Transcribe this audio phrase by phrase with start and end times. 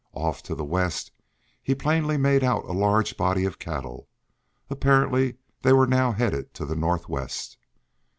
[0.15, 1.11] Off to the west,
[1.61, 4.09] he plainly made out a large body of cattle.
[4.67, 7.55] Apparently they were now headed to the northwest.